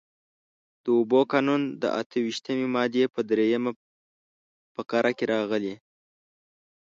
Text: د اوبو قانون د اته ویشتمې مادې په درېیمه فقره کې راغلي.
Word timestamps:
د 0.83 0.85
اوبو 0.97 1.19
قانون 1.31 1.61
د 1.81 1.83
اته 1.99 2.17
ویشتمې 2.25 2.67
مادې 2.75 3.05
په 3.13 3.19
درېیمه 3.29 3.71
فقره 4.75 5.11
کې 5.17 5.25
راغلي. 5.33 5.75